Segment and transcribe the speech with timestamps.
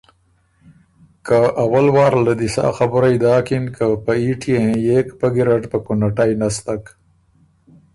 [1.25, 5.77] که اول واره له دی سا خبُرئ داکِن که په ایټيې هېنيېک، پۀ ګیرډ په
[5.85, 6.83] کُونَټئ نستک۔